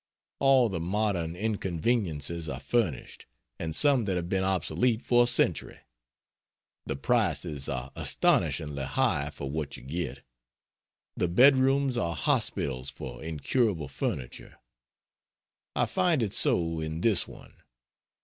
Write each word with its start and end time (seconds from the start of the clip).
All 0.39 0.67
the 0.67 0.79
modern 0.79 1.35
inconveniences 1.35 2.49
are 2.49 2.59
furnished, 2.59 3.27
and 3.59 3.75
some 3.75 4.05
that 4.05 4.15
have 4.15 4.29
been 4.29 4.43
obsolete 4.43 5.03
for 5.03 5.25
a 5.25 5.27
century. 5.27 5.77
The 6.87 6.95
prices 6.95 7.69
are 7.69 7.91
astonishingly 7.95 8.81
high 8.83 9.29
for 9.29 9.47
what 9.47 9.77
you 9.77 9.83
get. 9.83 10.25
The 11.15 11.27
bedrooms 11.27 11.97
are 11.99 12.15
hospitals 12.15 12.89
for 12.89 13.21
incurable 13.23 13.87
furniture. 13.89 14.57
I 15.75 15.85
find 15.85 16.23
it 16.23 16.33
so 16.33 16.79
in 16.79 17.01
this 17.01 17.27
one. 17.27 17.57